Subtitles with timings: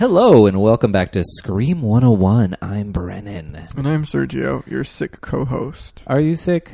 [0.00, 2.56] Hello and welcome back to Scream 101.
[2.62, 3.66] I'm Brennan.
[3.76, 6.02] And I'm Sergio, your sick co-host.
[6.06, 6.72] Are you sick?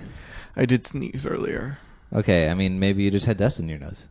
[0.55, 1.79] I did sneeze earlier.
[2.12, 4.07] Okay, I mean maybe you just had dust in your nose.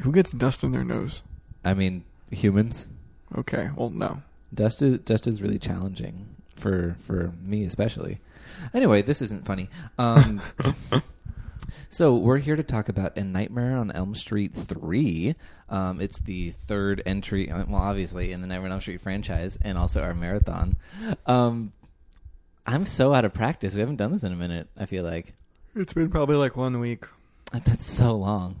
[0.00, 1.22] Who gets dust in their nose?
[1.64, 2.02] I mean
[2.32, 2.88] humans.
[3.38, 4.22] Okay, well, no.
[4.52, 6.26] Dust is dust is really challenging
[6.56, 8.18] for for me especially.
[8.74, 9.70] Anyway, this isn't funny.
[9.96, 10.42] Um,
[11.96, 15.34] so we're here to talk about A Nightmare on Elm Street three.
[15.70, 19.58] Um, it's the third entry, uh, well, obviously in the Nightmare on Elm Street franchise,
[19.62, 20.76] and also our marathon.
[21.24, 21.72] Um,
[22.66, 23.72] I'm so out of practice.
[23.72, 24.68] We haven't done this in a minute.
[24.76, 25.32] I feel like
[25.74, 27.06] It's been probably like one week.
[27.64, 28.60] that's so long.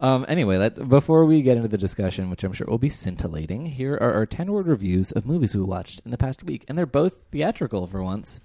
[0.00, 3.94] Um, anyway, before we get into the discussion, which I'm sure will be scintillating, here
[3.94, 6.64] are our 10 word reviews of movies we watched in the past week.
[6.66, 8.40] And they're both theatrical for once.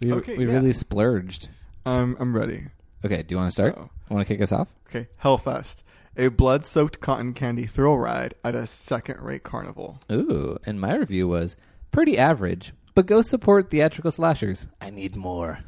[0.00, 0.52] We, Okay, we yeah.
[0.54, 1.48] really splurged.
[1.86, 2.64] I'm ready.
[3.04, 3.74] Okay, do you want to start?
[3.74, 4.68] So- Want to kick us off?
[4.88, 5.82] Okay, Hellfest,
[6.16, 9.98] a blood-soaked cotton candy thrill ride at a second-rate carnival.
[10.12, 11.56] Ooh, and my review was
[11.90, 14.66] pretty average, but go support theatrical slashers.
[14.80, 15.60] I need more.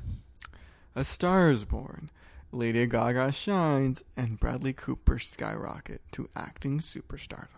[0.94, 2.10] A Star is Born.
[2.52, 7.48] Lady Gaga shines, and Bradley Cooper skyrocket to acting superstardom.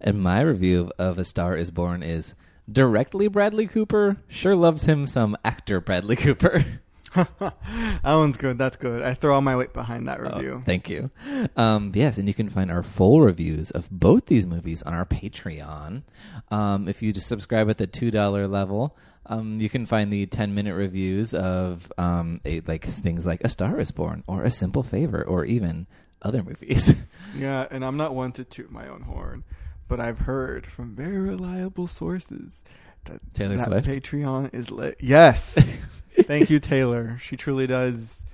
[0.00, 2.34] And my review of, of A Star is Born is
[2.70, 6.64] directly Bradley Cooper sure loves him some actor Bradley Cooper.
[7.14, 8.58] that one's good.
[8.58, 9.02] That's good.
[9.02, 10.62] I throw all my weight behind that Oh, review.
[10.64, 11.10] thank you.
[11.56, 15.04] Um, yes, and you can find our full reviews of both these movies on our
[15.04, 16.02] Patreon.
[16.50, 20.26] Um, if you just subscribe at the two dollar level, um, you can find the
[20.26, 24.50] ten minute reviews of um, a, like things like A Star Is Born or A
[24.50, 25.86] Simple Favor or even
[26.22, 26.94] other movies.
[27.36, 29.44] Yeah, and I'm not one to toot my own horn,
[29.86, 32.64] but I've heard from very reliable sources
[33.04, 33.86] that Taylor that Swift?
[33.88, 34.96] Patreon is lit.
[34.98, 35.56] Yes,
[36.30, 37.18] thank you, Taylor.
[37.18, 38.24] She truly does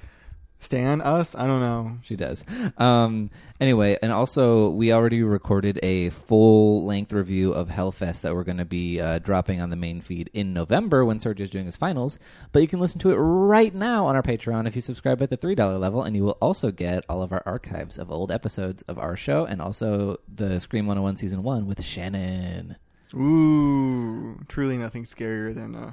[0.58, 1.34] stand us.
[1.34, 1.98] I don't know.
[2.02, 2.44] She does.
[2.76, 8.44] Um, anyway, and also we already recorded a full length review of Hellfest that we're
[8.44, 11.78] going to be uh, dropping on the main feed in November when Sergio's doing his
[11.78, 12.18] finals.
[12.52, 15.30] But you can listen to it right now on our Patreon if you subscribe at
[15.30, 18.30] the three dollar level, and you will also get all of our archives of old
[18.30, 22.76] episodes of our show and also the Scream 101 season one with Shannon.
[23.14, 25.92] Ooh, truly nothing scarier than uh,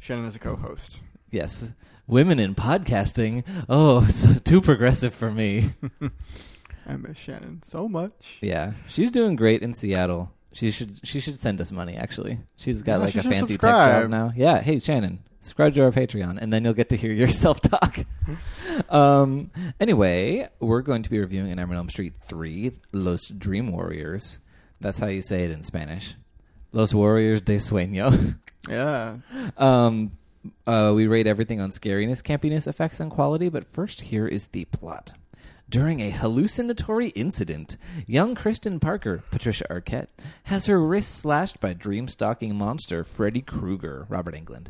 [0.00, 1.02] Shannon as a co-host.
[1.34, 1.72] Yes.
[2.06, 3.42] Women in podcasting.
[3.68, 5.70] Oh, so too progressive for me.
[6.86, 8.38] I miss Shannon so much.
[8.40, 10.30] Yeah, she's doing great in Seattle.
[10.52, 11.96] She should she should send us money.
[11.96, 14.32] Actually, she's got Yeah, like she a should fancy tech job now.
[14.36, 14.60] Yeah.
[14.60, 17.98] Hey Shannon, subscribe to our Patreon, and then you'll get to hear yourself talk.
[18.90, 19.50] um.
[19.80, 24.38] Anyway, we're going to be reviewing *In Elm Street* Three, *Los Dream Warriors*.
[24.80, 26.14] That's how you say it in Spanish.
[26.72, 28.36] Los Warriors de Sueño.
[28.68, 29.18] Yeah,
[29.58, 30.12] Um,
[30.66, 34.64] uh, we rate everything on scariness, campiness, effects, and quality, but first, here is the
[34.66, 35.12] plot.
[35.66, 40.08] During a hallucinatory incident, young Kristen Parker, Patricia Arquette,
[40.44, 44.66] has her wrist slashed by dream stalking monster Freddy Krueger, Robert Englund.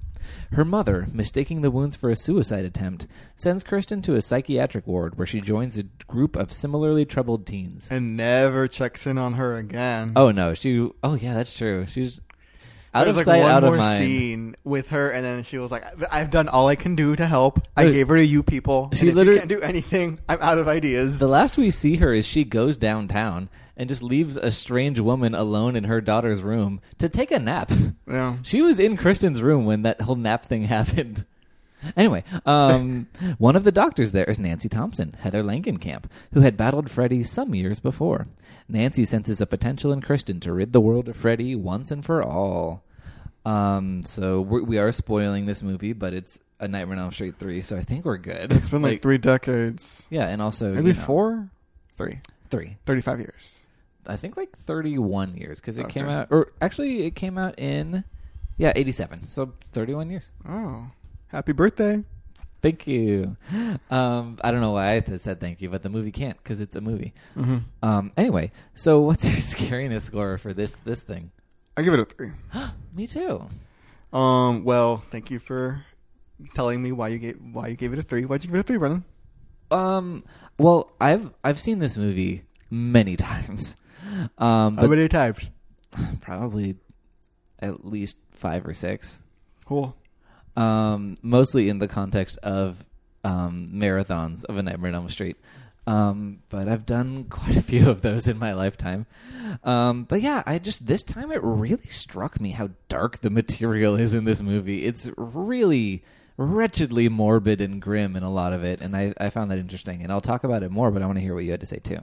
[0.53, 5.19] Her mother, mistaking the wounds for a suicide attempt, sends Kristen to a psychiatric ward
[5.19, 7.89] where she joins a group of similarly troubled teens.
[7.91, 10.13] and never checks in on her again.
[10.15, 10.89] Oh no, she.
[11.03, 11.87] Oh yeah, that's true.
[11.87, 12.21] She's
[12.95, 14.05] out of like sight, one out more of mind.
[14.05, 17.27] scene with her, and then she was like, "I've done all I can do to
[17.27, 17.67] help.
[17.77, 18.91] I Look, gave her to you people.
[18.93, 20.19] she literally- you can't do anything.
[20.29, 24.03] I'm out of ideas." The last we see her is she goes downtown and just
[24.03, 27.73] leaves a strange woman alone in her daughter's room to take a nap.
[28.09, 28.37] yeah.
[28.43, 31.25] She was in Kristen's room when that whole nap thing happened.
[31.97, 36.89] Anyway, um, one of the doctors there is Nancy Thompson, Heather Langenkamp, who had battled
[36.91, 38.27] Freddy some years before.
[38.69, 42.23] Nancy senses a potential in Kristen to rid the world of Freddy once and for
[42.23, 42.84] all.
[43.45, 47.35] Um, so we're, we are spoiling this movie, but it's a Nightmare on Elm Street
[47.39, 48.53] three, so I think we're good.
[48.53, 50.07] It's been like, three decades.
[50.11, 51.51] yeah, and also Maybe you know, four?
[51.97, 52.19] Three.
[52.51, 52.77] three.
[52.87, 53.61] 35 years.
[54.07, 56.15] I think like 31 years because it came Okay.
[56.15, 58.05] out, or actually it came out in,
[58.57, 59.27] yeah, 87.
[59.29, 60.31] So 31 years.
[60.49, 60.87] Oh.
[61.29, 62.03] Happy birthday.
[62.63, 63.37] Thank you.
[63.91, 66.77] Um, I don't know why I said thank you, but the movie can't because it's
[66.77, 67.13] a movie.
[67.35, 71.31] hmm Um, anyway, so what's your scariness score for this this thing?
[71.77, 72.31] I give it a three.
[72.95, 73.49] Me too.
[74.13, 74.65] Um.
[74.65, 75.85] Well, thank you for
[76.55, 78.25] telling me why you gave why you gave it a three.
[78.25, 79.05] Why'd you give it a three, Brennan?
[79.71, 80.23] Um,
[80.59, 83.77] well, I've I've seen this movie many times.
[84.39, 85.39] Um, How but many times?
[86.21, 86.77] probably
[87.59, 89.21] at least five or six.
[89.65, 89.97] Cool.
[90.57, 92.85] um, mostly in the context of
[93.25, 95.37] um, marathons of A Nightmare on Elm Street.
[95.87, 99.07] Um, but I've done quite a few of those in my lifetime.
[99.63, 103.97] Um, but yeah, I just this time it really struck me how dark the material
[103.97, 104.87] is in this movie.
[104.87, 106.05] It's really
[106.37, 110.03] wretchedly morbid and grim in a lot of it, and I, I found that interesting.
[110.03, 111.67] And I'll talk about it more, but I want to hear what you had to
[111.67, 112.01] say too.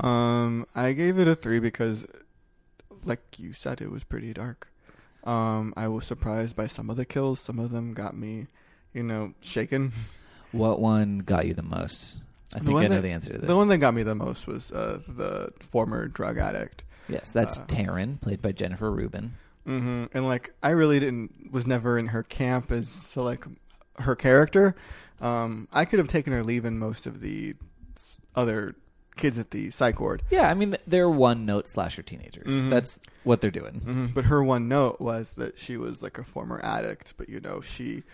[0.00, 2.06] Um, I gave it a three because
[3.04, 4.68] like you said, it was pretty dark.
[5.24, 7.40] Um, I was surprised by some of the kills.
[7.40, 8.46] Some of them got me,
[8.92, 9.92] you know, shaken.
[10.50, 12.22] What one got you the most?
[12.54, 13.46] I think I know that- the answer to this.
[13.48, 16.84] The one that got me the most was uh, the former drug addict.
[17.08, 19.34] yes, that's uh, Taryn, played by Jennifer Rubin.
[19.66, 23.44] hmm And like, I really didn't was never in her camp as so like
[23.98, 24.74] her character.
[25.20, 27.54] Um, I could have taken her leaving most of the
[28.36, 28.76] other
[29.16, 30.22] kids at the psych ward.
[30.30, 32.52] Yeah, I mean they're one note slasher teenagers.
[32.52, 32.70] Mhm.
[32.70, 33.80] That's what they're doing.
[33.80, 37.40] hmm But her one note was that she was like a former addict, but you
[37.40, 38.04] know she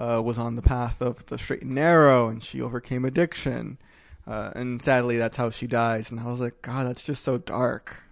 [0.00, 3.78] uh, was on the path of the straight and narrow, and she overcame addiction.
[4.26, 6.10] Uh, and sadly, that's how she dies.
[6.10, 8.02] And I was like, God, that's just so dark.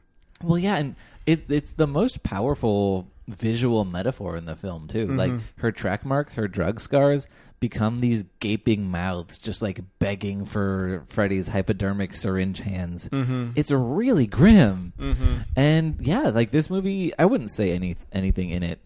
[0.42, 0.96] Well, yeah, and
[1.26, 5.06] it, it's the most powerful visual metaphor in the film too.
[5.06, 5.40] Like Mhm.
[5.56, 7.26] her track marks, her drug scars
[7.60, 13.08] become these gaping mouths, just like begging for Freddy's hypodermic syringe hands.
[13.10, 13.50] Mm-hmm.
[13.56, 14.92] It's really grim.
[14.98, 15.34] mm-hmm.
[15.56, 18.80] And yeah, like this movie, I wouldn't say any anything in it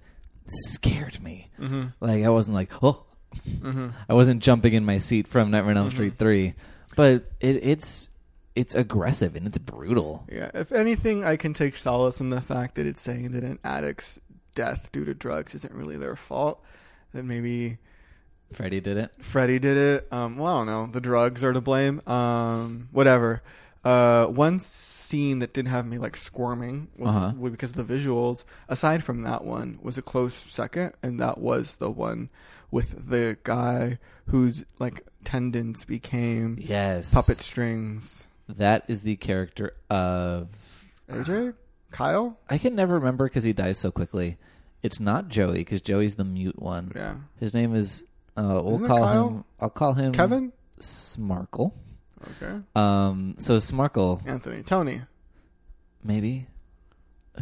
[0.47, 1.51] scared me.
[1.61, 1.85] Mm-hmm.
[2.01, 3.05] Like I wasn't like, oh,
[3.49, 3.89] Mm-hmm.
[4.09, 6.55] I wasn't jumping in my seat from Nightmare on Elm Street three,
[6.97, 8.09] but it, it's
[8.55, 10.27] it's aggressive and it's brutal.
[10.31, 10.51] Yeah.
[10.55, 14.19] If anything, I can take solace in the fact that it's saying that an addict's
[14.55, 16.63] death due to drugs isn't really their fault.
[17.15, 17.79] That maybe
[18.53, 19.13] Freddy did it.
[19.21, 20.09] Freddy did it.
[20.13, 20.87] Um, well, I don't know.
[20.93, 22.07] The drugs are to blame.
[22.07, 23.43] Um, whatever.
[23.85, 27.33] Uh, one scene that did have me like squirming was Uh-huh.
[27.39, 28.45] was because of the visuals.
[28.69, 32.29] Aside from that one, was a close second, and that was the one
[32.71, 38.27] with the guy whose like tendons became Yes, puppet strings.
[38.49, 40.49] That is the character of.
[41.11, 41.55] AJ,
[41.91, 42.39] Kyle.
[42.49, 44.39] I can never remember because he dies so quickly.
[44.83, 46.93] It's not Joey because Joey's the mute one.
[46.95, 47.17] Yeah.
[47.39, 48.05] His name is.
[48.37, 49.45] Uh, we'll call him.
[49.61, 50.53] I'll call him Kevin.
[50.81, 51.73] Smarkle.
[52.43, 52.61] Okay.
[52.77, 53.35] Um.
[53.39, 54.63] So Smarkle, Anthony.
[54.63, 55.03] Tony.
[56.05, 56.47] maybe.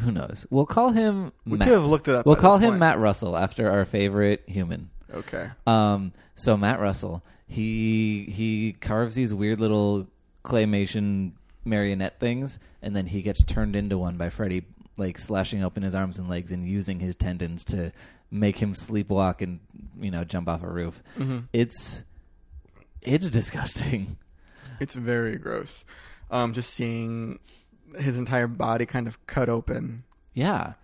[0.00, 0.46] Who knows?
[0.50, 1.32] We'll call him.
[1.44, 1.66] We Matt.
[1.68, 2.24] could have looked it up.
[2.24, 2.80] We'll call this him point.
[2.80, 4.90] Matt Russell after our favorite human.
[5.12, 5.48] Okay.
[5.66, 10.06] Um, so Matt Russell, he he carves these weird little
[10.44, 11.32] claymation
[11.64, 14.62] marionette things, and then he gets turned into one by Freddy,
[14.96, 17.92] like slashing open his arms and legs and using his tendons to
[18.30, 19.58] make him sleepwalk and
[20.00, 21.02] you know jump off a roof.
[21.16, 22.04] hmm It's
[23.02, 24.16] it's disgusting.
[24.80, 25.84] It's very gross.
[26.30, 27.38] Um, just seeing
[27.98, 30.04] his entire body kind of cut open.
[30.32, 30.74] Yeah.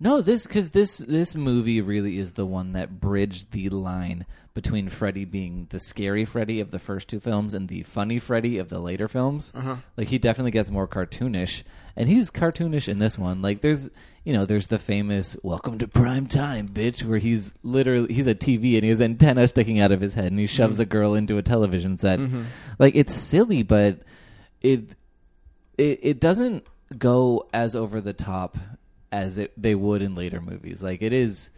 [0.00, 4.88] No, this because this this movie really is the one that bridged the line between
[4.88, 8.68] Freddy being the scary Freddy of the first two films and the funny Freddy of
[8.68, 9.52] the later films.
[9.54, 9.76] Uh huh.
[9.96, 11.62] Like he definitely gets more cartoonish,
[11.96, 13.42] and he's cartoonish in this one.
[13.42, 13.90] Like there's,
[14.28, 18.34] you know, there's the famous "Welcome to Prime Time, bitch," where he's literally he's a
[18.34, 21.14] TV and he has antenna sticking out of his head, and he shoves a girl
[21.14, 22.18] into a television set.
[22.18, 22.42] Mm-hmm.
[22.78, 24.00] Like it's silly, but
[24.60, 24.90] it
[25.78, 26.66] it it doesn't
[26.98, 28.58] go as over the top
[29.10, 30.82] as it they would in later movies.
[30.82, 31.48] Like it is,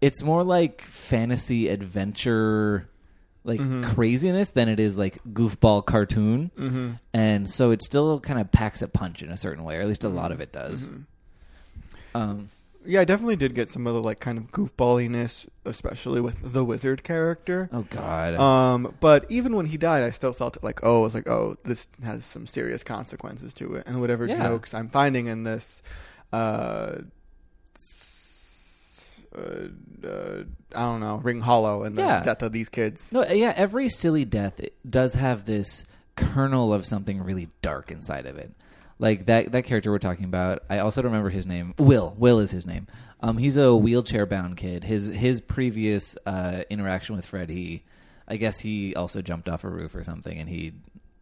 [0.00, 2.88] it's more like fantasy adventure.
[3.44, 3.84] Like Mhm.
[3.94, 6.90] craziness than it is like goofball cartoon Mm-hmm.
[7.14, 9.86] and so it still kind of packs a punch in a certain way, or at
[9.86, 10.88] least a lot of it does.
[10.88, 11.02] Mm-hmm.
[12.16, 12.48] Um,
[12.88, 16.64] Yeah, I definitely did get some of the like kind of goofballiness, especially with the
[16.64, 17.68] wizard character.
[17.72, 21.02] oh God, Um, but even when he died, I still felt it like, oh, I
[21.02, 24.36] was like, oh, this has some serious consequences to it, and whatever Yeah.
[24.36, 25.82] jokes I'm finding in this,
[26.32, 26.98] uh,
[29.36, 29.40] uh,
[30.06, 30.44] uh,
[30.74, 32.22] I don't know, ring hollow in the Yeah.
[32.22, 33.12] death of these kids.
[33.12, 38.36] no, yeah, every silly death does have this kernel of something really dark inside of
[38.38, 38.52] it.
[38.98, 41.74] Like that that character we're talking about, I also don't remember his name.
[41.78, 42.86] Will, Will is his name.
[43.20, 44.84] Um, he's a wheelchair bound kid.
[44.84, 47.84] His his previous uh, interaction with Freddy,
[48.26, 50.72] I guess he also jumped off a roof or something, and he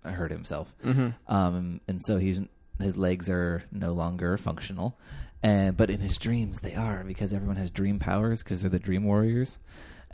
[0.04, 0.74] hurt himself.
[0.84, 1.10] Mm-hmm.
[1.34, 2.42] um, and so he's
[2.80, 4.96] his legs are no longer functional,
[5.42, 8.78] and but in his dreams they are because everyone has dream powers because they're the
[8.78, 9.58] dream warriors.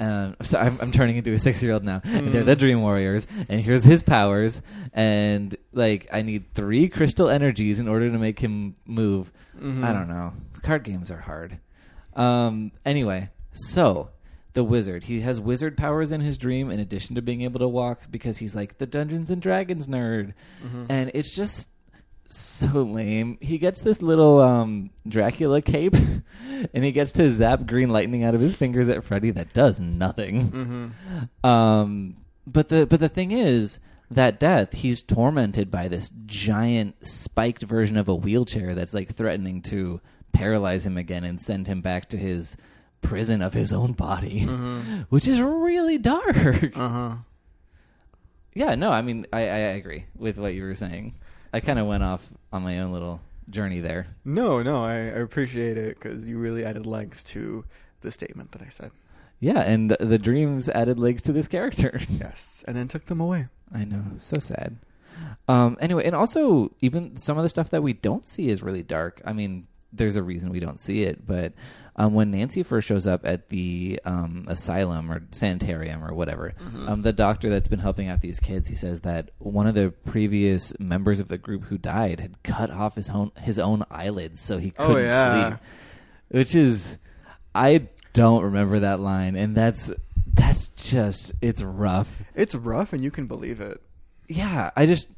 [0.01, 2.81] Um, so I'm, I'm turning into a six year old now, and they're the dream
[2.81, 8.19] warriors, and here's his powers, and like I need three crystal energies in order to
[8.19, 9.31] make him move.
[9.57, 9.85] Mm-hmm.
[9.85, 10.33] I don't know.
[10.63, 11.59] Card games are hard.
[12.15, 14.11] Um, anyway, so
[14.53, 17.69] the wizard, he has wizard powers in his dream in addition to being able to
[17.69, 20.35] walk because he's like the Dungeons and Dragons nerd.
[20.65, 20.87] Mm-hmm.
[20.89, 21.69] And it's just
[22.33, 23.39] so lame.
[23.41, 25.95] He gets this little um, Dracula cape
[26.75, 29.81] and he gets to zap green lightning out of his fingers at Freddy that does
[29.81, 30.51] nothing.
[30.51, 31.47] Mm-hmm.
[31.49, 37.63] Um, but the but the thing is that death he's tormented by this giant spiked
[37.63, 40.01] version of a wheelchair that's like threatening to
[40.33, 42.57] paralyze him again and send him back to his
[43.03, 45.01] prison of his own body, Mm-hmm.
[45.11, 46.77] which is really dark.
[46.77, 47.15] Uh huh.
[48.55, 51.15] yeah, no, I mean I, I agree with what you were saying.
[51.53, 54.07] I kind of went off on my own little journey there.
[54.25, 57.65] No, no, I, I appreciate it because you really added legs to
[58.01, 58.93] the statement that I said.
[59.41, 61.99] Yeah, and the dreams added legs to this character.
[62.11, 63.49] Yes, and then took them away.
[63.73, 64.77] I know, so sad.
[65.49, 68.83] Um, anyway, and also even some of the stuff that we don't see is really
[68.83, 69.21] dark.
[69.25, 71.53] I mean, there's a reason we don't see it, but
[71.97, 76.55] um, when Nancy first shows up at the um, asylum or sanitarium or whatever,
[76.87, 79.91] um, the doctor that's been helping out these kids, he says that one of the
[80.07, 84.41] previous members of the group who died had cut off his own his own eyelids
[84.41, 85.49] so he Oh, couldn't yeah.
[85.49, 85.59] sleep,
[86.29, 86.97] which is
[87.55, 89.93] I don't remember that line, and that's
[90.33, 92.23] that's just it's rough.
[92.35, 93.83] It's rough, and you can believe it.
[94.29, 95.09] Yeah, I just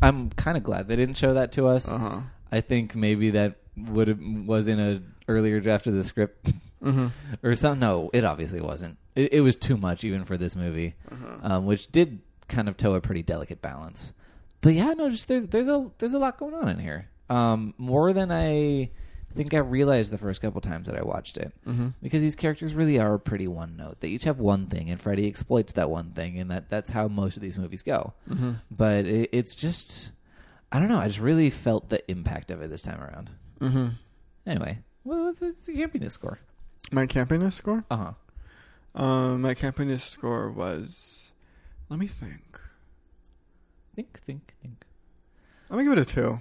[0.00, 1.90] I'm kind of glad they didn't show that to us.
[1.90, 2.20] Uh huh.
[2.52, 3.56] I think maybe that
[3.90, 7.08] would have was in a earlier draft of the script Mm-hmm.
[7.42, 7.80] or something.
[7.80, 8.98] No, it obviously wasn't.
[9.16, 11.38] It, it was too much even for this movie, Uh-huh.
[11.54, 14.12] um, which did kind of toe a pretty delicate balance.
[14.60, 17.08] But yeah, no, just there's there's a there's a lot going on in here.
[17.28, 18.90] Um, more than I
[19.34, 21.52] think I realized the first couple times that I watched it.
[21.66, 21.88] Mm-hmm.
[22.02, 23.98] Because these characters really are pretty one note.
[24.00, 27.08] They each have one thing, and Freddy exploits that one thing, and that that's how
[27.08, 28.14] most of these movies go.
[28.30, 28.52] Mm-hmm.
[28.70, 30.12] But it, it's just,
[30.72, 30.98] I don't know.
[30.98, 33.30] I just really felt the impact of it this time around.
[33.60, 33.88] Mm-hmm.
[34.46, 36.38] Anyway, well, what's, what's the campiness score?
[36.90, 37.84] My campiness score?
[37.90, 39.02] Uh huh.
[39.02, 41.32] Um, my campiness score was.
[41.88, 42.60] Let me think.
[43.94, 44.84] Think, think, think.
[45.70, 46.40] I'm gonna give it a two.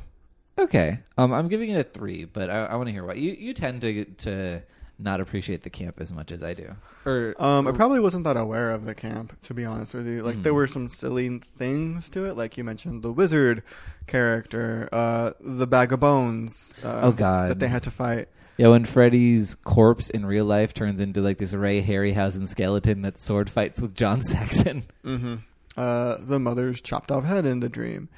[0.60, 1.00] Okay.
[1.18, 3.54] Um, I'm giving it a three, but I, I want to hear what you you
[3.54, 4.62] tend to to
[5.00, 6.76] not appreciate the camp as much as I do.
[7.06, 10.24] Or Um, I probably wasn't that aware of the camp, to be honest with you.
[10.24, 10.56] Like, there Mm.
[10.56, 13.62] were some silly things to it, like you mentioned the wizard
[14.08, 16.74] character, uh, the bag of bones.
[16.84, 17.52] Uh, Oh, God.
[17.52, 18.28] that they had to fight.
[18.58, 23.22] yeah, when Freddy's corpse in real life turns into like this Ray Harryhausen skeleton that
[23.22, 24.84] sword fights with John Saxon.
[25.06, 25.36] Mm-hmm.
[25.78, 28.10] Uh, the mother's chopped off head in the dream.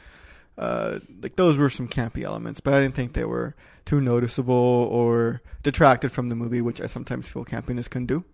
[0.60, 4.54] Uh, like those were some campy elements, but I didn't think they were too noticeable
[4.92, 8.26] or detracted from the movie, which I sometimes feel campiness can do.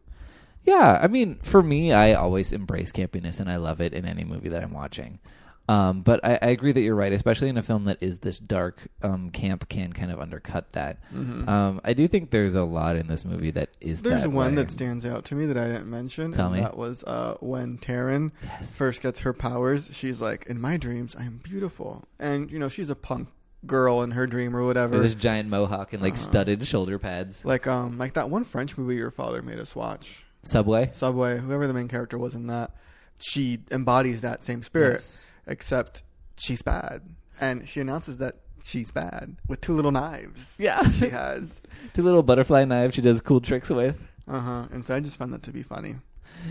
[0.64, 4.24] Yeah, I mean, for me, I always embrace campiness, and I love it in any
[4.24, 5.20] movie that I'm watching.
[5.68, 8.38] Um, but I, I agree that you're right, especially in a film that is this
[8.38, 8.88] dark.
[9.02, 11.00] Um, camp can kind of undercut that.
[11.12, 11.50] Mm-hmm.
[11.50, 14.02] Um, I do think there's a lot in this movie that is.
[14.04, 14.56] There's that one way.
[14.62, 16.62] that stands out to me that I didn't mention, Tell and me.
[16.62, 18.78] that was uh, when Taryn Yes.
[18.78, 19.90] first gets her powers.
[19.92, 23.30] She's like, "In my dreams, I am beautiful," and you know, she's a punk
[23.66, 24.94] girl in her dream or whatever.
[24.94, 26.22] With this giant mohawk and like Uh-huh.
[26.22, 27.44] studded shoulder pads.
[27.44, 30.90] Like um, like that one French movie your father made us watch, Subway.
[30.92, 31.40] Subway.
[31.40, 32.70] Whoever the main character was in that,
[33.18, 35.32] she embodies that same spirit, Yes.
[35.48, 36.04] Except
[36.38, 37.02] she's bad,
[37.40, 40.56] and she announces that she's bad with two little knives.
[40.60, 40.90] Yeah.
[40.92, 41.62] she has.
[41.94, 43.98] Two little butterfly knives she does cool tricks with.
[44.28, 44.66] Uh huh.
[44.72, 45.96] And so I just found that to be funny.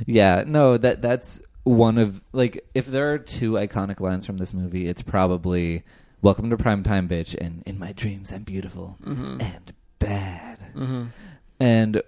[0.06, 4.52] Yeah, no, that that's one of like if there are two iconic lines from this
[4.54, 5.82] movie, it's probably
[6.22, 9.40] "Welcome to Primetime, bitch" and "In my dreams, I'm beautiful Mm-hmm.
[9.40, 11.04] and bad." Mm-hmm.
[11.60, 12.02] And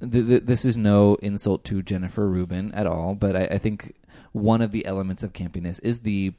[0.00, 3.94] th- th- this is no insult to Jennifer Rubin at all, but I, I think
[4.32, 6.34] one of the elements of campiness is the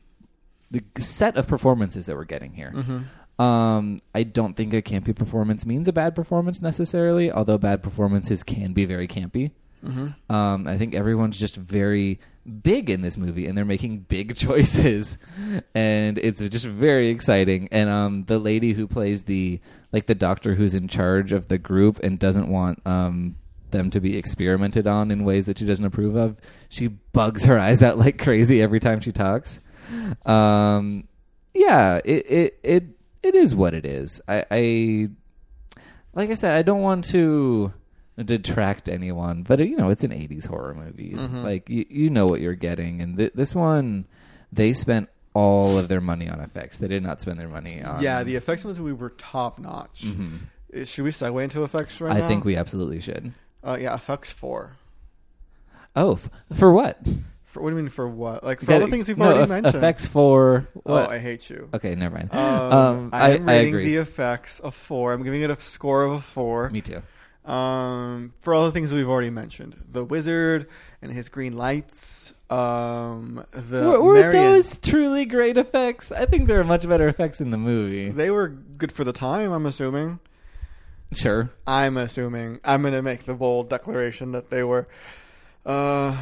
[0.70, 2.72] the set of performances that we're getting here.
[2.74, 3.42] Mm-hmm.
[3.42, 8.44] Um, I don't think a campy performance means a bad performance necessarily, although bad performances
[8.44, 9.52] can be very campy.
[9.86, 10.34] Mm-hmm.
[10.34, 12.20] Um, I think everyone's just very
[12.64, 15.18] big in this movie, and they're making big choices,
[15.74, 17.68] and it's just very exciting.
[17.72, 19.60] And um, the lady who plays the
[19.92, 23.36] like the doctor who's in charge of the group and doesn't want um
[23.72, 26.38] them to be experimented on in ways that she doesn't approve of,
[26.70, 29.60] she bugs her eyes out like crazy every time she talks.
[30.26, 31.08] Um,
[31.54, 32.84] yeah, it it it
[33.24, 34.22] it is what it is.
[34.28, 35.10] I, I
[36.14, 37.74] like I said, I don't want to
[38.24, 41.14] detract anyone, but you know, it's an '80s horror movie.
[41.14, 41.44] Mhm.
[41.44, 44.06] Like you, you know what you're getting, and th- this one,
[44.52, 46.78] they spent all of their money on effects.
[46.78, 48.02] They did not spend their money on.
[48.02, 50.04] Yeah, the effects in this movie were top notch.
[50.06, 50.40] Mhm.
[50.76, 52.16] Uh, Should we segue into effects right now?
[52.18, 52.28] I now?
[52.28, 53.34] think we absolutely should.
[53.64, 54.74] Uh, yeah, effects four.
[55.96, 57.00] Oh, f- for what?
[57.44, 58.44] For, what do you mean for what?
[58.44, 59.76] Like for all the things you've no, already mentioned.
[59.76, 60.96] Effects for Oh.
[60.96, 61.70] I hate you.
[61.74, 62.34] okay, never mind.
[62.34, 62.42] Um,
[62.72, 63.86] Um, I, I'm I rating agree.
[63.86, 65.12] the effects a four.
[65.14, 66.70] I'm giving it a score of a four.
[66.70, 67.02] Me too.
[67.50, 70.68] Um, for all the things that we've already mentioned, the wizard
[71.02, 72.34] and his green lights.
[72.50, 76.12] Um, the were were those truly great effects?
[76.12, 78.10] I think there are much better effects in the movie.
[78.10, 79.52] They were good for the time.
[79.52, 80.20] I'm assuming.
[81.14, 81.50] Sure.
[81.68, 82.60] I'm assuming.
[82.64, 84.88] I'm gonna make the bold declaration that they were.
[85.66, 86.18] Uh,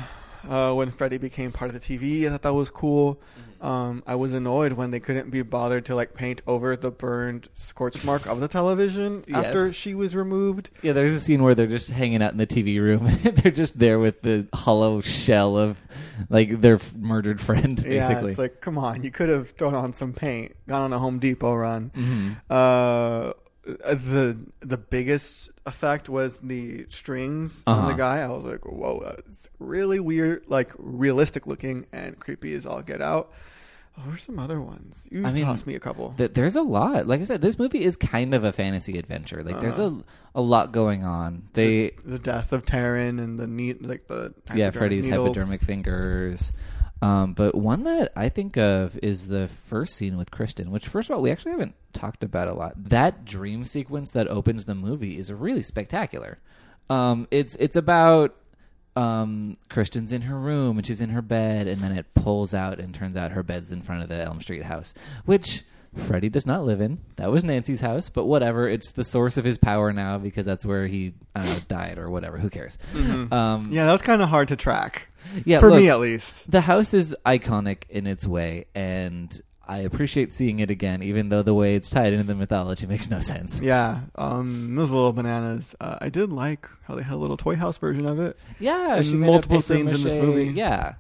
[0.48, 2.26] uh, when Freddy became part of the TV.
[2.26, 3.16] I thought that was cool.
[3.16, 3.66] Mm-hmm.
[3.66, 7.50] Um, I was annoyed when they couldn't be bothered to like paint over the burned
[7.56, 10.70] scorch mark of the television after she was removed.
[10.82, 13.06] Yeah, there's a scene where they're just hanging out in the TV room.
[13.24, 15.78] they're just there with the hollow shell of
[16.30, 18.30] like their f- murdered friend, Yeah, basically.
[18.30, 21.20] it's like, come on, you could have thrown on some paint, gone on a Home
[21.20, 21.92] Depot run.
[21.94, 22.38] Mhm.
[22.50, 23.34] Uh,
[23.78, 27.88] the the biggest effect was the strings on Uh-huh.
[27.90, 28.20] the guy.
[28.20, 33.02] I was like, whoa, that's really weird, like realistic looking and creepy as all get
[33.02, 33.32] out.
[33.98, 35.10] Oh, there's some other ones.
[35.12, 36.14] You I mean, tossed me a couple.
[36.18, 37.06] Th- there's a lot.
[37.06, 39.44] Like I said, this movie is kind of a fantasy adventure.
[39.44, 40.02] Like there's Uh-huh.
[40.36, 41.44] a a lot going on.
[41.54, 45.30] They the death of Taryn and the neat, like the yeah, Freddy's needles.
[45.36, 46.54] hypodermic fingers.
[47.02, 51.10] Um, but one that I think of is the first scene with Kristen, which first
[51.10, 52.74] of all we actually haven't talked about a lot.
[52.76, 56.40] That dream sequence that opens the movie is really spectacular.
[56.90, 58.36] Um, it's it's about
[58.96, 62.80] um, Kristen's in her room and she's in her bed, and then it pulls out
[62.80, 64.94] and turns out her bed's in front of the Elm Street house,
[65.26, 65.64] which
[65.96, 67.00] Freddy does not live in.
[67.16, 68.68] That was Nancy's house, but whatever.
[68.68, 72.10] It's the source of his power now because that's where he I know, died or
[72.10, 72.38] whatever.
[72.38, 72.78] Who cares?
[72.96, 75.08] Um, Yeah, that was kind of hard to track
[75.46, 76.50] yeah, for look, me at least.
[76.50, 81.44] the house is iconic in its way, and I appreciate seeing it again, even though
[81.44, 83.60] the way it's tied into the mythology makes no sense.
[83.60, 85.76] Yeah, um, those little bananas.
[85.80, 88.38] Uh, I did like how they had a little toy house version of it.
[88.60, 90.46] Yeah, multiple scenes in this movie.
[90.54, 90.96] Yeah.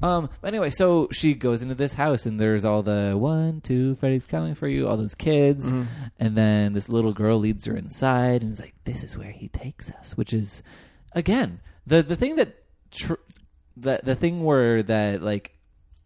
[0.00, 3.96] Um, but anyway, so she goes into this house, and there's all the one, two,
[3.96, 5.86] Freddy's coming for you, all those kids, Mhm.
[6.20, 9.48] and then this little girl leads her inside, and it's like, "This is where he
[9.48, 10.62] takes us," which is,
[11.14, 13.14] again, the the thing that, tr-
[13.80, 15.54] the the thing where that like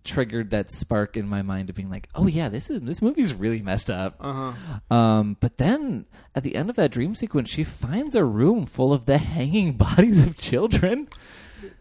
[0.04, 3.34] triggered that spark in my mind of being like, "Oh yeah, this is this movie's
[3.34, 4.94] really messed up." Uh huh.
[4.96, 8.92] Um, but then at the end of that dream sequence, she finds a room full
[8.92, 11.08] of the hanging bodies of children.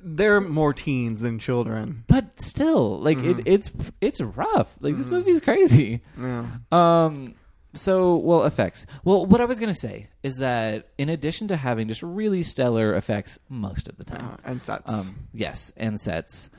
[0.03, 2.03] They're more teens than children.
[2.07, 3.39] But still, like Mhm.
[3.39, 4.75] it, it's it's rough.
[4.79, 5.11] Like this Mhm.
[5.13, 6.01] movie's crazy.
[6.19, 6.45] Yeah.
[6.71, 7.33] Um.
[7.73, 8.85] So, well, effects.
[9.05, 12.93] Well, what I was gonna say is that in addition to having just really stellar
[12.95, 16.49] effects most of the time, Uh, and that's um, yes, and sets.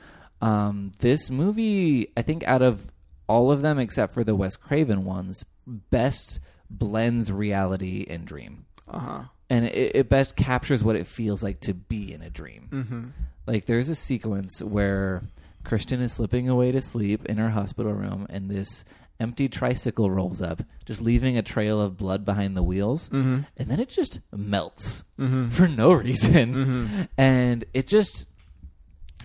[0.41, 2.91] Um, this movie, I think, out of
[3.29, 8.99] all of them except for the Wes Craven ones, best blends reality and dream, uh
[8.99, 9.23] huh.
[9.49, 12.67] and it, it best captures what it feels like to be in a dream.
[12.71, 13.03] Mm-hmm.
[13.45, 15.21] Like, there's a sequence where
[15.63, 18.83] Kristen is slipping away to sleep in her hospital room, and this
[19.19, 23.39] empty tricycle rolls up, just leaving a trail of blood behind the wheels, Mm-hmm.
[23.57, 25.49] and then it just melts Mm-hmm.
[25.49, 27.07] for no reason Mhm.
[27.17, 28.27] and it just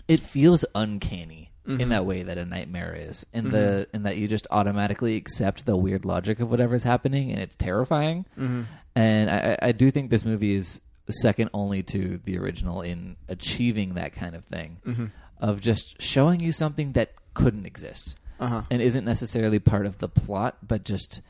[0.07, 1.88] it feels uncanny in Mhm.
[1.90, 5.77] that way that a nightmare is in the in that you just automatically accept the
[5.77, 8.62] weird logic of whatever's happening and it's terrifying Mm-hmm.
[8.94, 13.16] and I, I I do think this movie is second only to the original in
[13.29, 15.07] achieving that kind of thing Mm-hmm.
[15.40, 18.62] of just showing you something that couldn't exist Uh huh.
[18.70, 21.20] and isn't necessarily part of the plot but just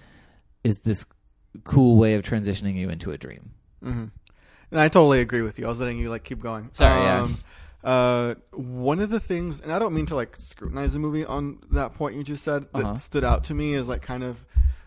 [0.65, 1.05] is this
[1.65, 3.51] cool way of transitioning you into a dream
[3.85, 4.05] Mm-hmm.
[4.71, 5.65] And I totally agree with you.
[5.65, 6.69] I was letting you like keep going.
[6.75, 7.23] Sorry, yeah.
[7.23, 7.39] Um,
[7.83, 11.61] uh, one of the things, and I don't mean to like scrutinize the movie on
[11.71, 12.95] that point you just said that Uh-huh.
[12.97, 14.45] stood out to me is like kind of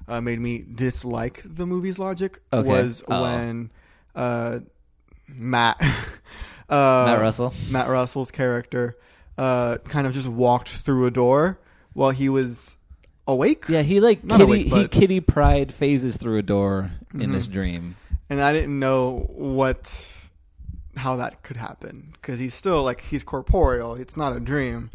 [0.08, 2.68] uh, made me dislike the movie's logic Okay.
[2.68, 3.24] was Uh-oh.
[3.24, 3.72] when
[4.14, 4.60] uh,
[5.28, 5.82] Matt
[6.70, 8.98] uh, Matt Russell Matt Russell's character
[9.38, 11.60] uh, kind of just walked through a door
[11.94, 12.76] while he was
[13.28, 13.66] awake.
[13.68, 17.20] Yeah, he like Not kitty awake, he but- Kitty Pryde phases through a door in
[17.20, 17.34] mm-hmm.
[17.34, 17.96] this dream.
[18.30, 20.08] and I didn't know what
[20.98, 23.96] how that could happen because he's still like he's corporeal.
[23.96, 24.92] It's not a dream.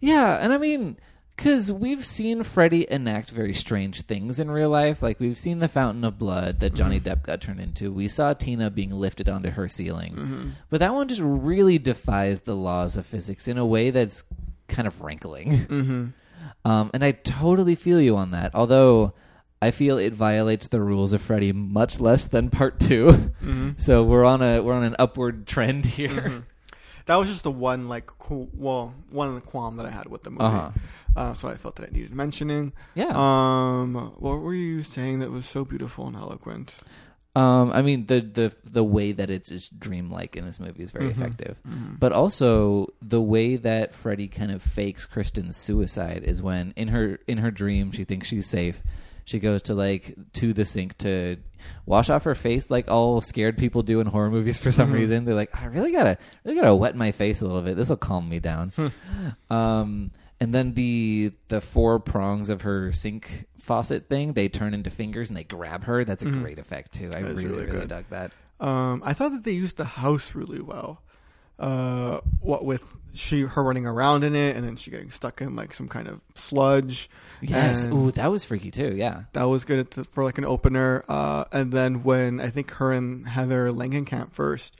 [0.00, 0.98] Yeah, and I mean,
[1.36, 5.02] because we've seen Freddy enact very strange things in real life.
[5.02, 7.08] Like we've seen the fountain of blood that Johnny mm-hmm.
[7.08, 7.92] Depp got turned into.
[7.92, 10.48] We saw Tina being lifted onto her ceiling, mm-hmm.
[10.70, 14.24] but that one just really defies the laws of physics in a way that's
[14.68, 16.12] kind of rankling.
[16.66, 16.70] Mm-hmm.
[16.70, 18.54] Um, and I totally feel you on that.
[18.54, 19.14] Although
[19.62, 23.70] I feel it violates the rules of Freddy much less than Part 2 Mm-hmm.
[23.78, 26.44] So we're on a we're on an upward trend here.
[27.06, 30.30] That was just the one like cool, well one qualm that I had with the
[30.30, 30.44] movie.
[30.44, 30.70] Uh-huh.
[31.14, 32.72] Uh, so I felt that it needed mentioning.
[32.94, 33.12] Yeah.
[33.14, 36.76] Um, what were you saying that was so beautiful and eloquent?
[37.36, 40.90] Um, I mean the the the way that it's just dreamlike in this movie is
[40.90, 41.10] very Mhm.
[41.10, 41.98] effective, Mhm.
[42.00, 47.18] but also the way that Freddy kind of fakes Kristen's suicide is when in her
[47.26, 48.82] in her dream she thinks she's safe.
[49.26, 51.36] She goes to like to the sink to
[51.84, 54.94] wash off her face, like all scared people do in horror movies for some Mhm.
[54.94, 55.24] reason.
[55.24, 57.76] They're like, I really gotta really gotta wet my face a little bit.
[57.76, 58.72] This will calm me down.
[59.50, 64.90] um, and then the the four prongs of her sink faucet thing they turn into
[64.90, 66.04] fingers and they grab her.
[66.04, 66.40] That's a Mhm.
[66.42, 67.10] great effect too.
[67.14, 68.32] I really really really dug that.
[68.60, 71.02] Um, I thought that they used the house really well.
[71.58, 75.56] Uh, what with she her running around in it, and then she getting stuck in
[75.56, 77.08] like some kind of sludge.
[77.40, 77.86] Yes.
[77.86, 78.94] And Ooh, that was freaky too.
[78.94, 79.22] Yeah.
[79.32, 81.02] that was good the, for like an opener.
[81.08, 84.78] Uh, and then when I think her and Heather Langenkamp first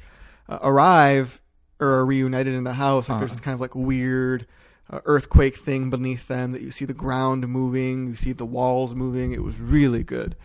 [0.50, 1.40] uh, arrive
[1.80, 3.36] or are reunited in the house, like there's Uh-huh.
[3.36, 4.46] this kind of like weird
[4.90, 8.94] uh, earthquake thing beneath them that you see the ground moving, you see the walls
[8.94, 9.32] moving.
[9.32, 10.36] It was really good.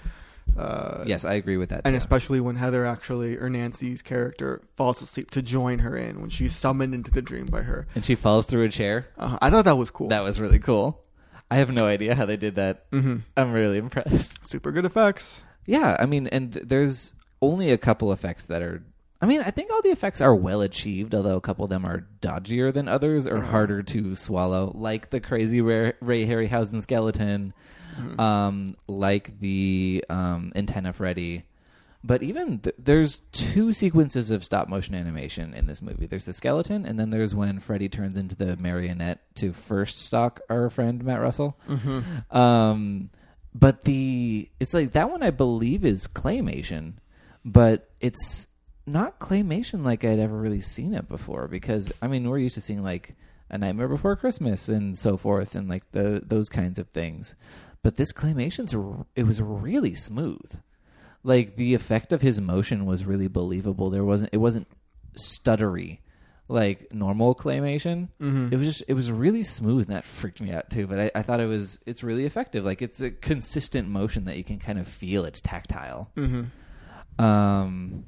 [0.57, 1.81] Uh, Yes, I agree with that.
[1.85, 1.97] and too.
[1.97, 6.53] especially when Heather actually, or Nancy's character, falls asleep to join her in when she's
[6.55, 7.87] summoned into the dream by her.
[7.95, 9.07] and she falls through a chair.
[9.17, 10.09] Uh, I thought that was cool.
[10.09, 11.01] That was really cool.
[11.49, 12.85] I have no idea how they did that.
[12.91, 14.45] hmm I'm really impressed.
[14.45, 15.43] Super good effects.
[15.65, 18.83] Yeah, I mean, and th- there's only a couple effects that are.
[19.21, 21.85] I mean, I think all the effects are well achieved, although a couple of them
[21.85, 27.53] are dodgier than others or harder to swallow, like the crazy Ray, Ray Harryhausen skeleton,
[28.17, 31.43] um, like the um, antenna Freddy.
[32.03, 36.07] But even th- there's two sequences of stop motion animation in this movie.
[36.07, 40.39] There's the skeleton, and then there's when Freddy turns into the marionette to first stalk
[40.49, 41.59] our friend Matt Russell.
[42.31, 43.11] Um,
[43.53, 46.93] but the it's like that one I believe is claymation,
[47.45, 48.47] but it's
[48.91, 51.47] not claymation like I'd ever really seen it before.
[51.47, 53.15] Because I mean, we're used to seeing like
[53.49, 57.35] a Nightmare Before Christmas and so forth, and like the those kinds of things.
[57.83, 58.75] But this claymation's
[59.15, 60.59] it was really smooth.
[61.23, 63.89] Like the effect of his motion was really believable.
[63.89, 64.67] There wasn't it wasn't
[65.17, 65.99] stuttery
[66.47, 68.09] like normal claymation.
[68.53, 70.85] It was just it was really smooth and that freaked me out too.
[70.87, 72.65] But I, I thought it was it's really effective.
[72.65, 75.23] Like it's a consistent motion that you can kind of feel.
[75.25, 76.09] It's tactile.
[76.15, 76.43] hmm
[77.19, 78.05] Um,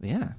[0.00, 0.32] yeah,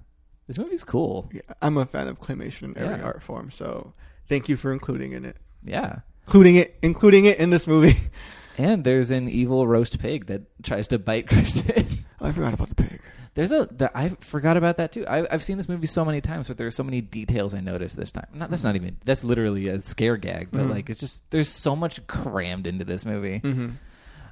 [0.47, 1.29] this movie's cool.
[1.33, 3.03] Yeah, I'm a fan of claymation in every Yeah.
[3.05, 3.93] art form, so
[4.27, 5.37] thank you for including in it.
[5.63, 7.97] Yeah, Including it including it in this movie.
[8.57, 12.05] and there's an evil roast pig that tries to bite Kristen.
[12.21, 13.01] I forgot about the pig.
[13.35, 15.05] There's a the, I forgot about that too.
[15.07, 17.61] I, I've seen this movie so many times, but there are so many details I
[17.61, 18.27] noticed this time.
[18.33, 20.69] Not that's not even that's literally a scare gag, but Mhm.
[20.71, 23.37] like it's just there's so much crammed into this movie.
[23.39, 23.69] hmm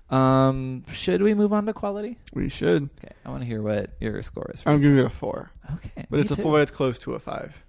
[0.10, 2.18] Um, should we move on to quality?
[2.34, 2.90] We should.
[3.00, 4.62] Okay, I want to hear what your score is.
[4.62, 7.20] For I'm giving it a four, okay, but it's a four that's close to a
[7.20, 7.64] five.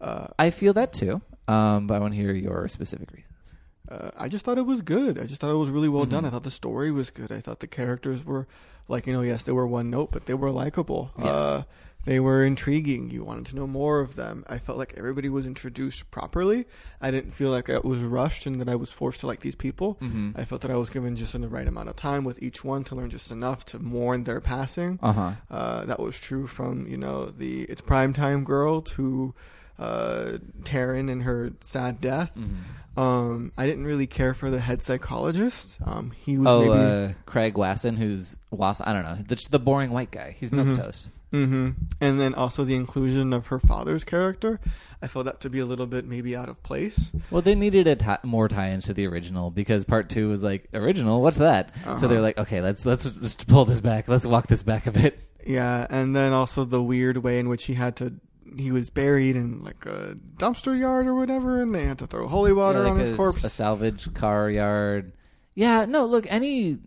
[0.00, 1.20] Uh, I feel that too.
[1.46, 3.54] Um, but I want to hear your specific reasons.
[3.94, 5.18] Uh, I just thought it was good.
[5.18, 6.24] I just thought it was really well done.
[6.24, 6.28] Mhm.
[6.28, 7.30] I thought the story was good.
[7.32, 8.46] I thought the characters were
[8.88, 11.10] like you know, yes, they were one note, but they were likable.
[11.18, 11.28] Yes.
[11.28, 11.62] Uh,
[12.04, 13.08] they were intriguing.
[13.10, 14.44] You wanted to know more of them.
[14.46, 16.66] I felt like everybody was introduced properly.
[17.00, 19.54] I didn't feel like it was rushed and that I was forced to like these
[19.54, 19.96] people.
[20.02, 20.32] Mm-hmm.
[20.36, 22.62] I felt that I was given just in the right amount of time with each
[22.62, 24.98] one to learn just enough to mourn their passing.
[25.02, 25.32] Uh huh.
[25.50, 29.32] Uh, that was true from you know the it's primetime girl to
[29.78, 32.32] uh, Taryn and her sad death.
[32.38, 33.00] Mm-hmm.
[33.00, 35.78] Um, I didn't really care for the head psychologist.
[35.84, 39.58] Um, he was Oh, maybe uh, Craig Wasson, who's Was I don't know, the, the
[39.58, 40.36] boring white guy.
[40.38, 40.76] He's milk Mhm.
[40.76, 41.08] toast.
[41.32, 44.60] hmm and then also the inclusion of her father's character.
[45.02, 47.10] I felt that to be a little bit maybe out of place.
[47.32, 51.20] Well, they needed a more tie-ins to the original because part two was like original.
[51.20, 51.70] What's that?
[51.84, 51.96] Uh-huh.
[51.96, 54.06] So they're like, okay, let's let's just pull this back.
[54.06, 55.18] Let's walk this back a bit.
[55.44, 58.14] Yeah, and then also the weird way in which he had to.
[58.58, 62.28] He was buried in like a dumpster yard or whatever, and they had to throw
[62.28, 63.44] holy water Yeah, on his a, corpse.
[63.44, 65.12] a salvage car yard.
[65.54, 66.78] Yeah, no, look, any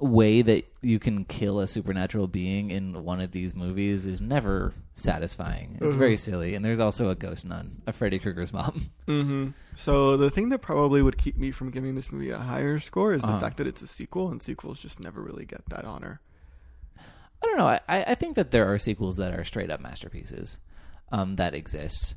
[0.00, 4.74] way that you can kill a supernatural being in one of these movies is never
[4.96, 5.74] satisfying.
[5.76, 5.98] It's Uh-huh.
[5.98, 6.54] very silly.
[6.54, 8.90] And there's also a ghost nun, a Freddy Krueger's mom.
[9.06, 12.78] hmm So the thing that probably would keep me from giving this movie a higher
[12.80, 13.40] score is the Uh-huh.
[13.40, 16.20] fact that it's a sequel, and sequels just never really get that honor.
[16.98, 17.66] I don't know.
[17.66, 20.58] I, I think that there are sequels that are straight up masterpieces
[21.12, 22.14] um, that exists.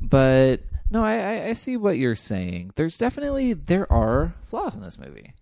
[0.00, 2.72] But no, I, I, see what you're saying.
[2.76, 5.34] There's definitely there are flaws in this movie.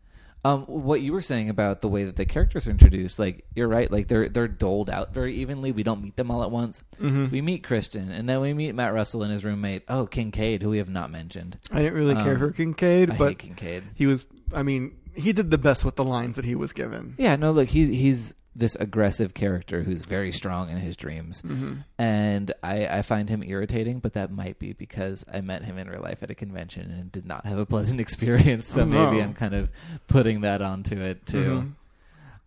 [0.45, 3.67] Um, what you were saying about the way that the characters are introduced, like you're
[3.69, 5.73] right, like they're they're doled out very evenly.
[5.73, 6.83] We don't meet them all at once.
[7.01, 7.31] Mm-hmm.
[7.31, 9.83] We meet Kristen, and then we meet Matt Russell and his roommate.
[9.89, 11.59] Oh, Kincaid, who we have not mentioned.
[11.73, 13.85] I didn't really care Um, for Kincaid, I but hate Kincaid.
[13.95, 14.27] he was.
[14.55, 17.15] I mean, he did the best with the lines that he was given.
[17.19, 21.41] Yeah, no, look, he's he's this aggressive character who's very strong in his dreams.
[21.43, 25.79] hmm and I, I find him irritating, but that might be because I met him
[25.79, 28.67] in real life at a convention and did not have a pleasant experience.
[28.69, 29.23] So Oh, maybe no.
[29.23, 29.71] I'm kind of
[30.09, 31.73] putting that onto it too.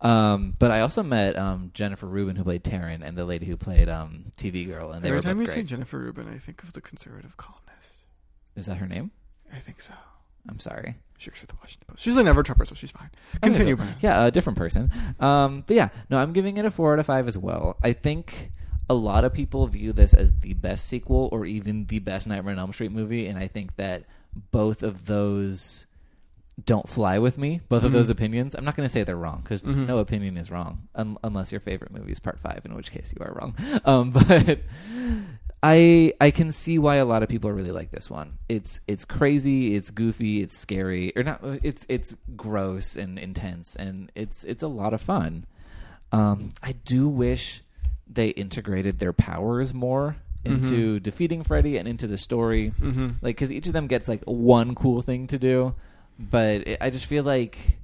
[0.02, 0.06] Mhm.
[0.06, 3.56] Um, but I also met um, Jennifer Rubin, who played Taryn, and the lady who
[3.56, 5.62] played um, TV Girl, and they Every were time both you say.
[5.62, 7.62] Jennifer Rubin, I think of the conservative columnist.
[8.56, 9.12] Is that her name?
[9.54, 9.92] I think so.
[10.48, 10.96] I'm sorry.
[11.18, 12.02] She works at the Washington Post.
[12.02, 13.10] She's a never Trumper, so she's fine.
[13.42, 13.94] Continue, Okay.
[14.00, 14.90] Yeah, a different person.
[15.20, 17.76] Um, but yeah, no, I'm giving it a four out of five as well.
[17.82, 18.50] I think
[18.90, 22.54] a lot of people view this as the best sequel or even the best Nightmare
[22.54, 24.02] on Elm Street movie, and I think that
[24.50, 25.86] both of those
[26.66, 27.60] don't fly with me.
[27.68, 27.94] Both of Mhm.
[27.94, 28.54] those opinions.
[28.54, 29.86] I'm not going to say they're wrong because Mhm.
[29.86, 33.14] no opinion is wrong un- unless your favorite movie is Part Five, in which case
[33.16, 33.54] you are wrong.
[33.86, 34.58] Um, but
[35.62, 38.38] I I can see why a lot of people really like this one.
[38.48, 41.40] It's it's crazy, it's goofy, it's scary, or not.
[41.62, 45.46] It's it's gross and intense, and it's it's a lot of fun.
[46.10, 47.62] Um, I do wish
[48.06, 53.10] they integrated their powers more into defeating Freddy and into the story, Mm-hmm.
[53.22, 55.74] like because each of them gets like one cool thing to do,
[56.18, 57.78] but it, I just feel like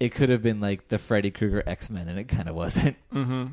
[0.00, 2.96] it could have been like the Freddy Krueger X Men, and it kind of wasn't.
[3.14, 3.44] Mm-hmm.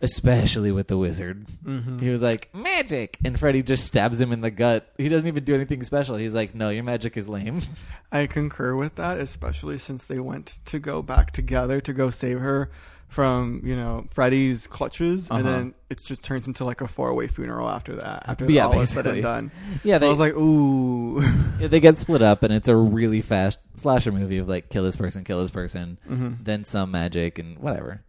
[0.00, 1.46] Especially with the wizard.
[1.64, 1.98] Mm-hmm.
[2.00, 3.18] He was like, magic!
[3.24, 4.90] And Freddy just stabs him in the gut.
[4.98, 6.16] He doesn't even do anything special.
[6.16, 7.62] He's like, no, your magic is lame.
[8.12, 12.40] I concur with that, especially since they went to go back together to go save
[12.40, 12.70] her
[13.08, 15.38] from you know Freddy's clutches, Uh-huh.
[15.38, 18.24] and then it just turns into like a four way funeral after that.
[18.26, 19.18] After Yeah, all is said basically.
[19.18, 19.50] and done.
[19.84, 21.20] Yeah, so they, I was like, ooh.
[21.60, 24.84] yeah, they get split up, and it's a really fast slasher movie of like, kill
[24.84, 28.02] this person, kill this person, hmm then some magic, and whatever.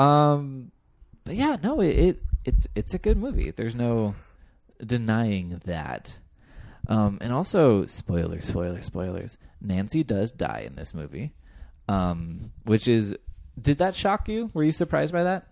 [0.00, 0.72] Um,
[1.24, 3.50] but yeah, no, it, it it's it's a good movie.
[3.50, 4.14] There's no
[4.84, 6.16] denying that.
[6.88, 9.38] Um, and also, spoilers, spoilers, spoilers.
[9.60, 11.32] Nancy does die in this movie,
[11.88, 13.16] um, which is.
[13.60, 14.50] Did that shock you?
[14.54, 15.46] Were you surprised by that?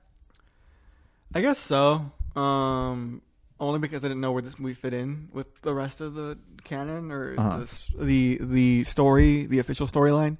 [1.35, 2.11] I guess so.
[2.35, 3.21] Um,
[3.61, 6.39] only because I didn't know where this movie fit in with the rest of the
[6.65, 7.67] canon or Uh-huh.
[7.99, 10.39] the, the the story, the official storyline.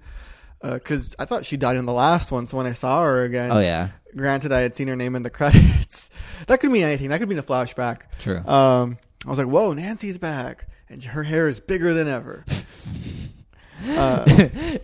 [0.63, 3.53] Because I thought she died in the last one, so when I saw her again,
[3.53, 6.11] Oh yeah, granted I had seen her name in the credits,
[6.47, 7.09] that could mean anything.
[7.11, 8.03] That could mean a flashback.
[8.19, 8.39] true.
[8.39, 12.45] Um, I was like, "Whoa, Nancy's back, and her hair is bigger than ever."
[13.89, 14.25] uh,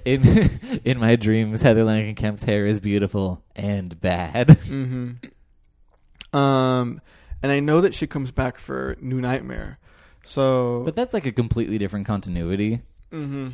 [0.04, 4.50] in in my dreams, Heather Langenkamp's hair is beautiful and bad.
[4.58, 5.12] hmm
[6.32, 7.00] Um,
[7.42, 9.78] and I know that she comes back for New Nightmare,
[10.24, 12.82] so But that's like a completely different continuity.
[13.10, 13.50] hmm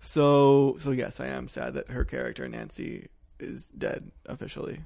[0.00, 3.08] So, so yes, I am sad that her character Nancy
[3.40, 4.80] is dead officially.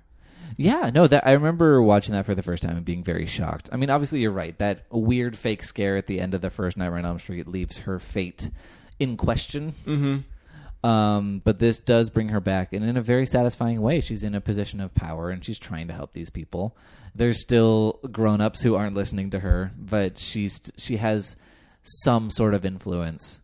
[0.56, 3.68] Yeah, no, that I remember watching that for the first time and being very shocked.
[3.72, 4.56] I mean, obviously you're right.
[4.58, 7.80] That weird fake scare at the end of the first Nightmare on Elm Street leaves
[7.80, 8.50] her fate
[8.98, 9.74] in question.
[9.86, 10.86] Mm-hmm.
[10.86, 14.02] Um, but this does bring her back, and in a very satisfying way.
[14.02, 16.76] She's in a position of power, and she's trying to help these people.
[17.14, 21.36] There's still grown-ups who aren't listening to her, but she's she has
[21.82, 23.40] some sort of influence.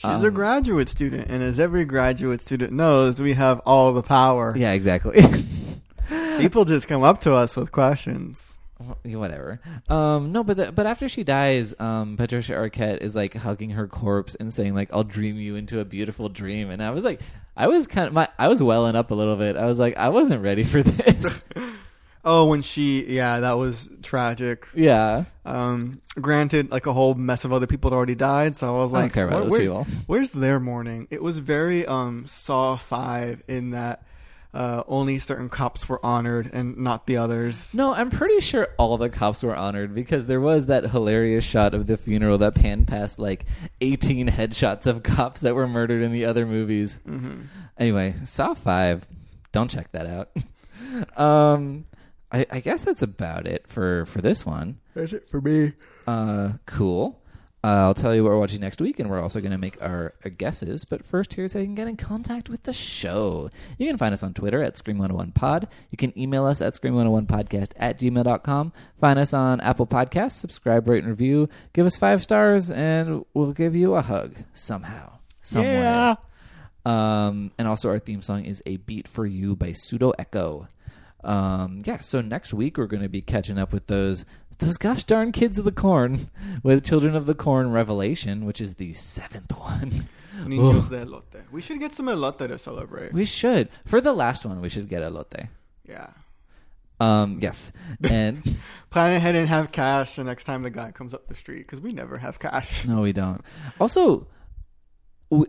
[0.00, 4.02] She's a Um, graduate student, and as every graduate student knows, we have all the
[4.02, 4.54] power.
[4.56, 5.22] Yeah, exactly.
[6.38, 8.56] People just come up to us with questions.
[9.04, 9.60] Whatever.
[9.90, 13.86] Um, no, but the, but after she dies, um, Patricia Arquette is like hugging her
[13.86, 17.20] corpse and saying like, "I'll dream you into a beautiful dream." And I was like,
[17.54, 19.58] I was kind of my, I was welling up a little bit.
[19.58, 21.42] I was like, I wasn't ready for this.
[22.24, 24.66] Oh, when she, yeah, that was tragic.
[24.74, 28.82] yeah, Um, granted, like a whole mess of other people had already died, so I
[28.82, 29.86] was I don't like, care about those where- people.
[30.06, 31.08] Where's their mourning?
[31.10, 34.02] It was very um Saw Five in that
[34.52, 37.72] uh, only certain cops were honored and not the others.
[37.72, 41.72] No, I'm pretty sure all the cops were honored because there was that hilarious shot
[41.72, 43.44] of the funeral that panned past like
[43.80, 46.98] 18 headshots of cops that were murdered in the other movies.
[47.08, 47.42] Mm-hmm.
[47.78, 49.06] Anyway, Saw Five.
[49.52, 50.30] Don't check that out.
[51.16, 51.84] um,
[52.32, 54.78] I, I guess that's about it for for this one.
[54.94, 55.72] That's it for me.
[56.06, 57.20] Uh, cool.
[57.62, 59.80] Uh, I'll tell you what we're watching next week, and we're also going to make
[59.82, 60.86] our uh, guesses.
[60.86, 63.50] But first, here's how you can get in contact with the show.
[63.76, 65.68] You can find us on Twitter at Scream101pod.
[65.90, 68.72] You can email us at Scream101podcast at gmail.com.
[68.98, 70.38] Find us on Apple Podcasts.
[70.40, 71.50] Subscribe, rate, and review.
[71.74, 75.18] Give us five stars, and we'll give you a hug somehow.
[75.42, 75.82] Somewhere.
[75.82, 76.14] Yeah.
[76.86, 80.66] Um, and also, our theme song is A Beat for You by Pseudo Echo.
[81.22, 84.24] Um, yeah, so next week we're going to be catching up with those
[84.58, 86.30] those gosh darn kids of the corn
[86.62, 90.08] with Children of the Corn Revelation, which is the seventh one.
[90.44, 91.42] Niños de elote.
[91.50, 93.12] We should get some elote to celebrate.
[93.12, 94.60] We should for the last one.
[94.60, 95.48] We should get elote.
[95.86, 96.10] Yeah.
[97.00, 97.72] Um, yes,
[98.08, 98.58] and
[98.90, 101.80] Plan ahead and have cash the next time the guy comes up the street because
[101.80, 102.84] we never have cash.
[102.84, 103.42] no, we don't.
[103.80, 104.26] Also,
[105.30, 105.46] we,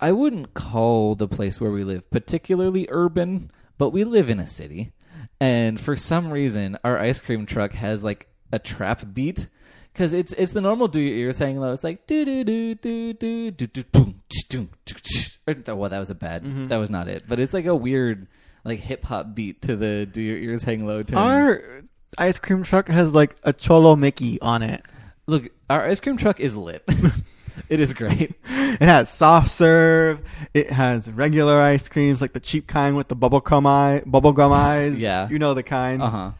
[0.00, 4.46] I wouldn't call the place where we live particularly urban, but we live in a
[4.46, 4.92] city,
[5.40, 9.48] and for some reason, our ice cream truck has like a trap beat.
[9.94, 11.72] Cause it's it's the normal do your ears hanging low.
[11.72, 14.14] It's like do do do do do do do do
[14.48, 15.74] do do.
[15.74, 16.44] Well, that was a bad.
[16.44, 16.68] Mm-hmm.
[16.68, 17.24] That was not it.
[17.26, 18.26] But it's like a weird
[18.64, 21.16] like hip hop beat to the do your ears hang low tune.
[21.16, 21.62] Our
[22.18, 24.82] ice cream truck has like a Cholo Mickey on it.
[25.26, 26.86] Look, our ice cream truck is lit.
[27.68, 28.34] it is great.
[28.78, 30.20] It has soft serve.
[30.52, 34.98] It has regular ice creams, like the cheap kind with the bubblegum eye, bubblegum eyes.
[34.98, 35.28] Yeah.
[35.30, 36.30] you know the kind, Uh huh.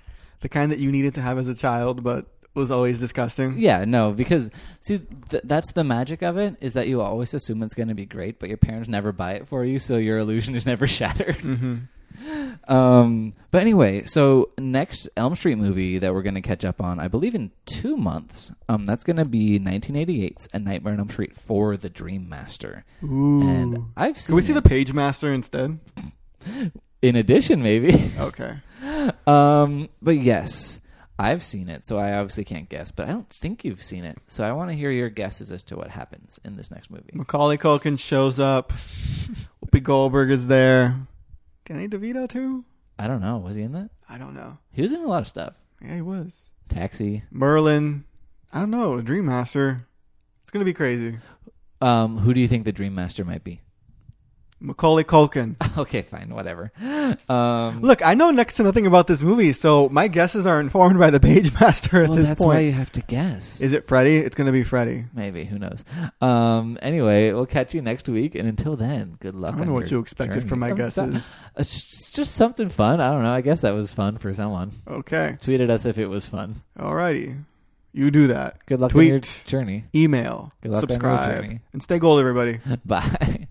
[0.41, 3.59] the kind that you needed to have as a child, but was always disgusting.
[3.59, 4.51] Yeah, no, because
[4.81, 5.01] see,
[5.31, 8.07] th- that's the magic of it is that you always assume it's going to be
[8.07, 11.37] great, but your parents never buy it for you, so your illusion is never shattered.
[11.37, 11.77] hmm
[12.69, 16.99] Um, but anyway, so next Elm Street movie that we're going to catch up on,
[17.01, 18.53] I believe in two months.
[18.69, 22.85] Um, that's going to be 1988's A Nightmare on Elm Street for the Dream Master.
[23.05, 23.43] Ooh.
[23.49, 24.29] And I've seen.
[24.29, 24.55] Can we see it.
[24.57, 25.79] the Page Master instead?
[27.03, 28.13] In addition, maybe.
[28.19, 28.57] Okay.
[29.27, 30.81] um, but yes,
[31.19, 32.91] I've seen it, so I obviously can't guess.
[32.91, 35.63] But I don't think you've seen it, so I want to hear your guesses as
[35.65, 37.11] to what happens in this next movie.
[37.15, 38.73] Macaulay Culkin shows up.
[39.65, 40.97] Whoopi Goldberg is there.
[41.67, 42.65] Danny DeVito too?
[42.99, 43.39] I don't know.
[43.39, 43.91] Was he in that?
[44.09, 44.59] I don't know.
[44.73, 45.55] He was in a lot of stuff.
[45.83, 46.51] Yeah, he was.
[46.69, 47.25] Taxi.
[47.31, 48.05] Merlin.
[48.53, 49.01] I don't know.
[49.01, 49.87] Dream Master.
[50.41, 51.19] It's gonna be crazy.
[51.81, 53.61] Um, who do you think the Dream Master might be?
[54.61, 55.57] Macaulay Culkin.
[55.79, 56.73] okay, fine, whatever.
[57.29, 60.99] Um, Look, I know next to nothing about this movie, so my guesses are informed
[60.99, 62.57] by the Page Master at well, this that's point.
[62.57, 63.61] why you have to guess.
[63.61, 64.17] Is it Freddy?
[64.17, 65.05] It's gonna be Freddy.
[65.13, 65.85] Maybe who knows?
[66.21, 69.55] Um, anyway, we'll catch you next week, and until then, good luck.
[69.55, 70.49] I don't know what you expected journey.
[70.49, 71.37] from my guesses.
[71.57, 73.01] It's just something fun.
[73.01, 73.33] I don't know.
[73.33, 74.73] I guess that was fun for someone.
[74.89, 75.37] Okay.
[75.41, 76.63] Tweet at us if it was fun.
[76.79, 77.43] Alrighty.
[77.93, 78.65] You do that.
[78.67, 79.07] Good luck Tweet.
[79.07, 79.85] on your journey.
[79.95, 80.53] Email.
[80.61, 81.43] Good luck on your subscribe.
[81.43, 81.61] journey.
[81.73, 82.61] And stay gold, everybody.
[82.85, 83.49] Bye.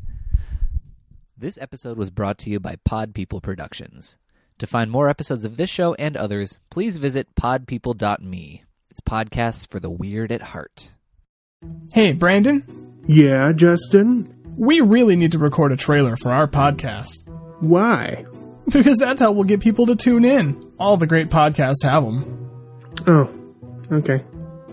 [1.46, 4.18] This episode was brought to you by Pod People Productions.
[4.58, 8.64] To find more episodes of this show and others, please visit podpeople.me.
[8.90, 10.90] It's podcasts for the weird at heart.
[11.94, 12.64] Hey, Brandon,
[13.06, 14.34] Yeah, Justin?
[14.58, 17.28] we really need to record a trailer for our podcast.
[17.60, 18.26] Why?
[18.72, 20.72] Because that's how we'll get people to tune in.
[20.80, 22.50] All the great podcasts have them.
[23.06, 23.30] Oh,
[23.92, 24.26] okay.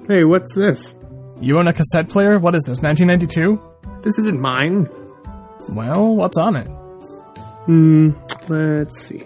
[0.08, 0.94] Hey, what's this?
[1.38, 2.38] You own a cassette player?
[2.38, 3.60] What is this, 1992?
[4.00, 4.88] This isn't mine.
[5.68, 6.66] Well, what's on it?
[7.66, 8.10] Hmm,
[8.48, 9.24] let's see.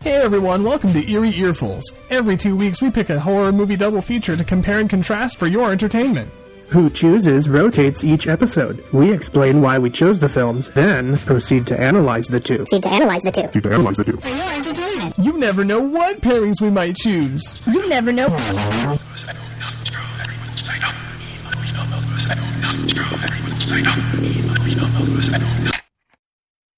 [0.00, 1.82] Hey everyone, welcome to Eerie Earfuls.
[2.10, 5.46] Every two weeks we pick a horror movie double feature to compare and contrast for
[5.46, 6.30] your entertainment.
[6.68, 8.84] Who Chooses rotates each episode.
[8.92, 12.58] We explain why we chose the films, then proceed to analyze the two.
[12.58, 13.42] Proceed to analyze the two.
[13.44, 14.16] Proceed To analyze the two.
[14.18, 15.14] For your entertainment.
[15.18, 17.62] You never know what pairings we might choose.
[17.66, 18.28] You never know.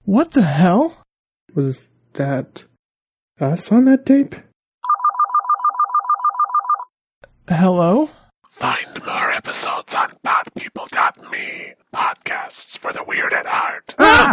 [0.05, 0.97] What the hell?
[1.55, 2.65] Was that
[3.41, 4.35] us on that tape?
[7.49, 8.09] Hello?
[8.51, 11.75] Find more episodes on podpeople.me.
[11.95, 14.33] Podcasts for the weird at ah!